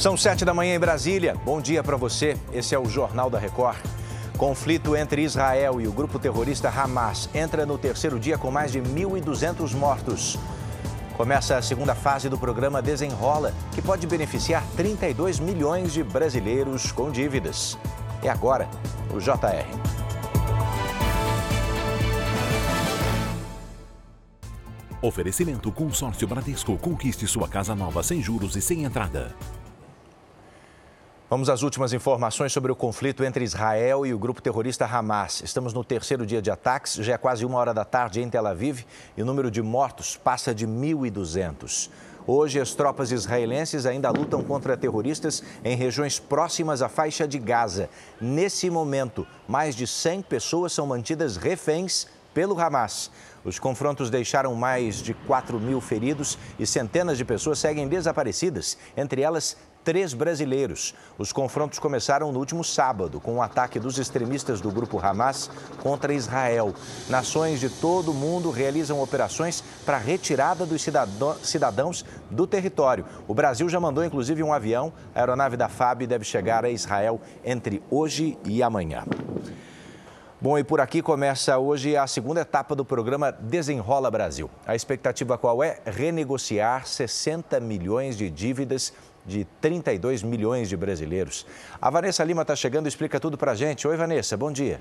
São 0.00 0.16
sete 0.16 0.46
da 0.46 0.54
manhã 0.54 0.74
em 0.74 0.78
Brasília. 0.78 1.36
Bom 1.44 1.60
dia 1.60 1.82
para 1.82 1.94
você. 1.94 2.34
Esse 2.54 2.74
é 2.74 2.78
o 2.78 2.86
Jornal 2.86 3.28
da 3.28 3.38
Record. 3.38 3.76
Conflito 4.38 4.96
entre 4.96 5.20
Israel 5.20 5.78
e 5.78 5.86
o 5.86 5.92
grupo 5.92 6.18
terrorista 6.18 6.70
Hamas 6.70 7.28
entra 7.34 7.66
no 7.66 7.76
terceiro 7.76 8.18
dia 8.18 8.38
com 8.38 8.50
mais 8.50 8.72
de 8.72 8.80
1.200 8.80 9.74
mortos. 9.74 10.38
Começa 11.18 11.58
a 11.58 11.60
segunda 11.60 11.94
fase 11.94 12.30
do 12.30 12.38
programa 12.38 12.80
Desenrola, 12.80 13.52
que 13.72 13.82
pode 13.82 14.06
beneficiar 14.06 14.64
32 14.74 15.38
milhões 15.38 15.92
de 15.92 16.02
brasileiros 16.02 16.90
com 16.92 17.10
dívidas. 17.10 17.76
É 18.22 18.30
agora, 18.30 18.70
o 19.12 19.18
JR. 19.18 19.68
Oferecimento 25.02 25.70
Consórcio 25.70 26.26
Bradesco. 26.26 26.78
Conquiste 26.78 27.26
sua 27.26 27.46
casa 27.46 27.74
nova 27.74 28.02
sem 28.02 28.22
juros 28.22 28.56
e 28.56 28.62
sem 28.62 28.84
entrada. 28.84 29.36
Vamos 31.30 31.48
às 31.48 31.62
últimas 31.62 31.92
informações 31.92 32.52
sobre 32.52 32.72
o 32.72 32.74
conflito 32.74 33.22
entre 33.22 33.44
Israel 33.44 34.04
e 34.04 34.12
o 34.12 34.18
grupo 34.18 34.42
terrorista 34.42 34.84
Hamas. 34.84 35.40
Estamos 35.44 35.72
no 35.72 35.84
terceiro 35.84 36.26
dia 36.26 36.42
de 36.42 36.50
ataques, 36.50 36.94
já 36.94 37.14
é 37.14 37.16
quase 37.16 37.46
uma 37.46 37.56
hora 37.56 37.72
da 37.72 37.84
tarde 37.84 38.20
em 38.20 38.28
Tel 38.28 38.44
Aviv 38.48 38.84
e 39.16 39.22
o 39.22 39.24
número 39.24 39.48
de 39.48 39.62
mortos 39.62 40.16
passa 40.16 40.52
de 40.52 40.66
1.200. 40.66 41.88
Hoje, 42.26 42.58
as 42.58 42.74
tropas 42.74 43.12
israelenses 43.12 43.86
ainda 43.86 44.10
lutam 44.10 44.42
contra 44.42 44.76
terroristas 44.76 45.40
em 45.64 45.76
regiões 45.76 46.18
próximas 46.18 46.82
à 46.82 46.88
faixa 46.88 47.28
de 47.28 47.38
Gaza. 47.38 47.88
Nesse 48.20 48.68
momento, 48.68 49.24
mais 49.46 49.76
de 49.76 49.86
100 49.86 50.22
pessoas 50.22 50.72
são 50.72 50.84
mantidas 50.84 51.36
reféns 51.36 52.08
pelo 52.34 52.60
Hamas. 52.60 53.08
Os 53.44 53.58
confrontos 53.58 54.10
deixaram 54.10 54.54
mais 54.54 54.96
de 54.96 55.14
4 55.14 55.58
mil 55.60 55.80
feridos 55.80 56.36
e 56.58 56.66
centenas 56.66 57.16
de 57.16 57.24
pessoas 57.24 57.60
seguem 57.60 57.88
desaparecidas, 57.88 58.76
entre 58.96 59.22
elas 59.22 59.56
três 59.84 60.14
brasileiros. 60.14 60.94
Os 61.18 61.32
confrontos 61.32 61.78
começaram 61.78 62.32
no 62.32 62.38
último 62.38 62.62
sábado, 62.62 63.20
com 63.20 63.32
o 63.32 63.36
um 63.36 63.42
ataque 63.42 63.78
dos 63.78 63.98
extremistas 63.98 64.60
do 64.60 64.70
grupo 64.70 64.98
Hamas 64.98 65.50
contra 65.82 66.12
Israel. 66.12 66.74
Nações 67.08 67.60
de 67.60 67.68
todo 67.68 68.10
o 68.10 68.14
mundo 68.14 68.50
realizam 68.50 69.02
operações 69.02 69.62
para 69.84 69.96
a 69.96 70.00
retirada 70.00 70.66
dos 70.66 70.86
cidadãos 71.42 72.04
do 72.30 72.46
território. 72.46 73.04
O 73.26 73.34
Brasil 73.34 73.68
já 73.68 73.80
mandou, 73.80 74.04
inclusive, 74.04 74.42
um 74.42 74.52
avião. 74.52 74.92
A 75.14 75.20
aeronave 75.20 75.56
da 75.56 75.68
FAB 75.68 76.06
deve 76.06 76.24
chegar 76.24 76.64
a 76.64 76.70
Israel 76.70 77.20
entre 77.44 77.82
hoje 77.90 78.38
e 78.44 78.62
amanhã. 78.62 79.04
Bom, 80.42 80.58
e 80.58 80.64
por 80.64 80.80
aqui 80.80 81.02
começa 81.02 81.58
hoje 81.58 81.98
a 81.98 82.06
segunda 82.06 82.40
etapa 82.40 82.74
do 82.74 82.82
programa 82.82 83.30
Desenrola 83.30 84.10
Brasil. 84.10 84.50
A 84.66 84.74
expectativa 84.74 85.36
qual 85.36 85.62
é? 85.62 85.80
Renegociar 85.84 86.86
60 86.86 87.60
milhões 87.60 88.16
de 88.16 88.30
dívidas 88.30 88.90
de 89.26 89.46
32 89.60 90.22
milhões 90.22 90.68
de 90.68 90.76
brasileiros. 90.76 91.46
A 91.80 91.90
Vanessa 91.90 92.24
Lima 92.24 92.42
está 92.42 92.56
chegando 92.56 92.86
e 92.86 92.88
explica 92.88 93.20
tudo 93.20 93.36
para 93.36 93.52
a 93.52 93.54
gente. 93.54 93.86
Oi, 93.86 93.96
Vanessa, 93.96 94.36
bom 94.36 94.50
dia. 94.50 94.80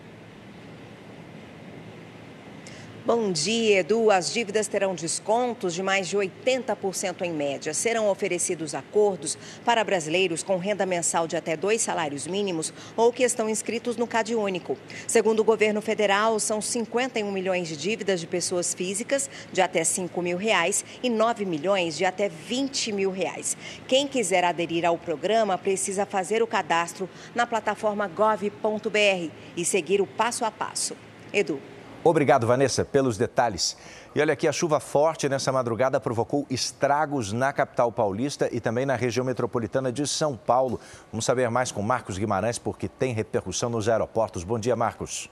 Bom 3.06 3.32
dia, 3.32 3.80
Edu. 3.80 4.12
As 4.12 4.32
dívidas 4.32 4.68
terão 4.68 4.94
descontos 4.94 5.74
de 5.74 5.82
mais 5.82 6.10
de 6.10 6.18
80% 6.18 7.22
em 7.22 7.32
média. 7.32 7.74
Serão 7.74 8.10
oferecidos 8.10 8.76
acordos 8.76 9.38
para 9.64 9.86
brasileiros 9.86 10.44
com 10.44 10.58
renda 10.58 10.86
mensal 10.86 11.26
de 11.26 11.38
até 11.38 11.56
dois 11.56 11.82
salários 11.82 12.28
mínimos 12.28 12.74
ou 12.98 13.14
que 13.14 13.24
estão 13.24 13.50
inscritos 13.50 13.96
no 13.96 14.06
Cade 14.06 14.36
Único. 14.36 14.78
Segundo 15.08 15.40
o 15.40 15.46
governo 15.46 15.82
federal, 15.82 16.42
são 16.42 16.60
51 16.62 17.32
milhões 17.32 17.70
de 17.70 17.78
dívidas 17.78 18.20
de 18.20 18.28
pessoas 18.28 18.74
físicas 18.74 19.30
de 19.52 19.62
até 19.62 19.82
5 19.86 20.22
mil 20.22 20.38
reais 20.38 20.84
e 21.02 21.10
9 21.10 21.46
milhões 21.46 21.98
de 21.98 22.04
até 22.04 22.28
20 22.28 22.92
mil 22.92 23.12
reais. 23.12 23.56
Quem 23.88 24.08
quiser 24.08 24.44
aderir 24.44 24.86
ao 24.86 24.98
programa 24.98 25.58
precisa 25.58 26.06
fazer 26.06 26.44
o 26.44 26.48
cadastro 26.48 27.10
na 27.34 27.48
plataforma 27.48 28.10
gov.br 28.10 29.32
e 29.56 29.64
seguir 29.64 30.02
o 30.02 30.06
passo 30.06 30.44
a 30.44 30.52
passo. 30.52 30.98
Edu. 31.32 31.79
Obrigado, 32.04 32.48
Vanessa, 32.48 32.86
pelos 32.86 33.18
detalhes. 33.18 33.76
E 34.16 34.22
olha 34.22 34.34
aqui, 34.34 34.48
a 34.48 34.52
chuva 34.52 34.80
forte 34.80 35.28
nessa 35.28 35.52
madrugada 35.52 36.00
provocou 36.00 36.46
estragos 36.50 37.34
na 37.34 37.52
capital 37.52 37.92
paulista 37.92 38.48
e 38.52 38.62
também 38.62 38.86
na 38.86 38.96
região 38.96 39.26
metropolitana 39.26 39.92
de 39.92 40.08
São 40.08 40.38
Paulo. 40.38 40.80
Vamos 41.12 41.26
saber 41.26 41.50
mais 41.50 41.72
com 41.72 41.82
Marcos 41.82 42.18
Guimarães, 42.18 42.58
porque 42.58 42.88
tem 42.88 43.14
repercussão 43.14 43.70
nos 43.70 43.90
aeroportos. 43.90 44.46
Bom 44.46 44.58
dia, 44.58 44.78
Marcos. 44.78 45.30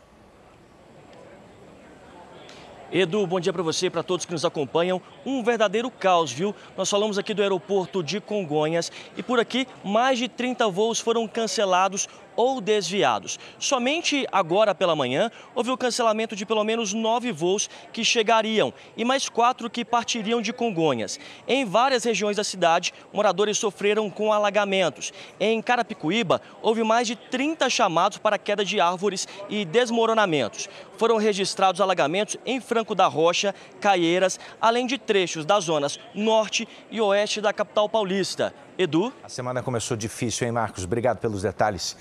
Edu, 2.92 3.26
bom 3.28 3.40
dia 3.40 3.52
para 3.52 3.64
você 3.64 3.88
e 3.88 3.90
para 3.90 4.04
todos 4.04 4.26
que 4.26 4.32
nos 4.32 4.46
acompanham. 4.46 5.02
Um 5.30 5.44
verdadeiro 5.44 5.92
caos, 5.92 6.32
viu? 6.32 6.56
Nós 6.78 6.90
falamos 6.90 7.18
aqui 7.18 7.34
do 7.34 7.42
aeroporto 7.42 8.02
de 8.02 8.22
Congonhas 8.22 8.90
e 9.18 9.22
por 9.22 9.42
aqui 9.42 9.68
mais 9.84 10.18
de 10.18 10.30
30 10.30 10.70
voos 10.70 11.02
foram 11.02 11.28
cancelados 11.28 12.08
ou 12.38 12.62
desviados. 12.62 13.40
Somente 13.60 14.26
agora 14.32 14.74
pela 14.74 14.96
manhã 14.96 15.30
houve 15.56 15.72
o 15.72 15.78
cancelamento 15.78 16.36
de 16.36 16.46
pelo 16.46 16.64
menos 16.64 16.94
nove 16.94 17.32
voos 17.32 17.68
que 17.92 18.06
chegariam 18.06 18.72
e 18.96 19.04
mais 19.04 19.28
quatro 19.28 19.70
que 19.70 19.84
partiriam 19.84 20.40
de 20.40 20.54
Congonhas. 20.54 21.20
Em 21.48 21.66
várias 21.66 22.04
regiões 22.04 22.38
da 22.38 22.44
cidade, 22.44 22.94
moradores 23.12 23.58
sofreram 23.58 24.10
com 24.10 24.32
alagamentos. 24.32 25.12
Em 25.40 25.62
Carapicuíba, 25.62 26.40
houve 26.62 26.84
mais 26.84 27.08
de 27.08 27.16
30 27.16 27.70
chamados 27.70 28.20
para 28.20 28.38
queda 28.38 28.64
de 28.64 28.80
árvores 28.80 29.28
e 29.50 29.66
desmoronamentos. 29.66 30.70
Foram 30.96 31.18
registrados 31.18 31.82
alagamentos 31.82 32.38
em 32.46 32.62
Franco 32.62 32.94
da 32.94 33.08
Rocha, 33.08 33.54
Caieiras, 33.82 34.40
além 34.62 34.86
de 34.86 34.98
trechos 35.18 35.46
das 35.46 35.64
zonas 35.64 36.00
norte 36.14 36.68
e 36.92 37.02
oeste 37.02 37.42
da 37.42 37.52
capital 37.52 37.90
paulista. 37.90 38.54
Edu? 38.78 39.12
A 39.24 39.30
semana 39.30 39.64
começou 39.64 39.98
difícil, 39.98 40.46
hein, 40.46 40.54
Marcos? 40.54 40.84
Obrigado 40.84 41.18
pelos 41.18 41.42
detalhes. 41.42 41.98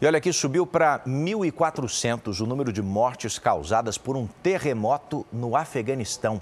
E 0.00 0.06
olha 0.06 0.16
aqui, 0.16 0.32
subiu 0.32 0.66
para 0.66 1.00
1.400 1.00 2.40
o 2.40 2.46
número 2.46 2.72
de 2.72 2.80
mortes 2.80 3.38
causadas 3.38 3.98
por 3.98 4.16
um 4.16 4.26
terremoto 4.42 5.26
no 5.30 5.54
Afeganistão. 5.54 6.40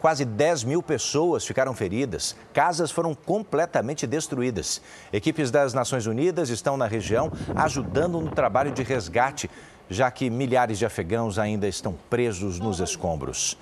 Quase 0.00 0.24
10 0.24 0.62
mil 0.62 0.80
pessoas 0.80 1.44
ficaram 1.44 1.74
feridas, 1.74 2.36
casas 2.52 2.92
foram 2.92 3.12
completamente 3.12 4.06
destruídas. 4.06 4.80
Equipes 5.12 5.50
das 5.50 5.74
Nações 5.74 6.06
Unidas 6.06 6.50
estão 6.50 6.76
na 6.76 6.86
região 6.86 7.32
ajudando 7.56 8.20
no 8.20 8.30
trabalho 8.30 8.70
de 8.70 8.84
resgate, 8.84 9.50
já 9.90 10.08
que 10.08 10.30
milhares 10.30 10.78
de 10.78 10.86
afegãos 10.86 11.36
ainda 11.36 11.66
estão 11.66 11.98
presos 12.08 12.60
nos 12.60 12.78
escombros. 12.78 13.58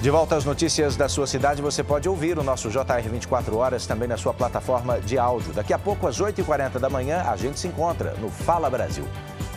De 0.00 0.10
volta 0.10 0.36
às 0.36 0.44
notícias 0.44 0.96
da 0.96 1.08
sua 1.08 1.26
cidade, 1.26 1.62
você 1.62 1.82
pode 1.82 2.08
ouvir 2.08 2.38
o 2.38 2.42
nosso 2.42 2.68
JR 2.68 3.08
24 3.10 3.56
Horas 3.56 3.86
também 3.86 4.08
na 4.08 4.16
sua 4.16 4.34
plataforma 4.34 5.00
de 5.00 5.18
áudio. 5.18 5.52
Daqui 5.52 5.72
a 5.72 5.78
pouco, 5.78 6.06
às 6.06 6.20
8h40 6.20 6.78
da 6.78 6.90
manhã, 6.90 7.22
a 7.22 7.36
gente 7.36 7.58
se 7.58 7.66
encontra 7.66 8.14
no 8.20 8.28
Fala 8.28 8.68
Brasil. 8.68 9.04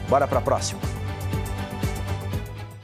Bora 0.07 0.28
para 0.28 0.39
a 0.39 0.41
próxima. 0.41 0.99